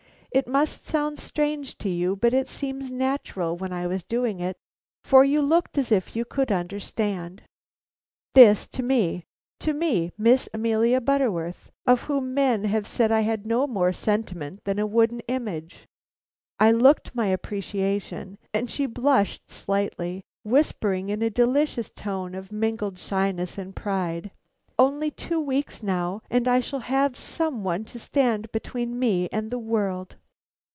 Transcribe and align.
It 0.33 0.47
must 0.47 0.87
sound 0.87 1.19
strange 1.19 1.77
to 1.79 1.89
you, 1.89 2.15
but 2.15 2.33
it 2.33 2.47
seemed 2.47 2.89
natural 2.89 3.57
while 3.57 3.73
I 3.73 3.85
was 3.85 4.05
doing 4.05 4.39
it, 4.39 4.55
for 5.03 5.25
you 5.25 5.41
looked 5.41 5.77
as 5.77 5.91
if 5.91 6.15
you 6.15 6.23
could 6.23 6.53
understand." 6.53 7.41
This 8.33 8.65
to 8.67 8.81
me, 8.81 9.25
to 9.59 9.73
me, 9.73 10.13
Amelia 10.53 11.01
Butterworth, 11.01 11.69
of 11.85 12.03
whom 12.03 12.33
men 12.33 12.63
have 12.63 12.87
said 12.87 13.11
I 13.11 13.19
had 13.27 13.45
no 13.45 13.67
more 13.67 13.91
sentiment 13.91 14.63
than 14.63 14.79
a 14.79 14.87
wooden 14.87 15.19
image. 15.27 15.85
I 16.61 16.71
looked 16.71 17.13
my 17.13 17.27
appreciation, 17.27 18.37
and 18.53 18.71
she, 18.71 18.85
blushing 18.85 19.41
slightly, 19.49 20.21
whispered 20.45 21.09
in 21.09 21.21
a 21.21 21.29
delicious 21.29 21.89
tone 21.89 22.35
of 22.35 22.53
mingled 22.53 22.97
shyness 22.97 23.57
and 23.57 23.75
pride: 23.75 24.31
"Only 24.79 25.11
two 25.11 25.41
weeks 25.41 25.83
now, 25.83 26.21
and 26.29 26.47
I 26.47 26.61
shall 26.61 26.79
have 26.79 27.17
some 27.17 27.65
one 27.65 27.83
to 27.83 27.99
stand 27.99 28.49
between 28.53 28.97
me 28.97 29.27
and 29.33 29.51
the 29.51 29.59
world. 29.59 30.15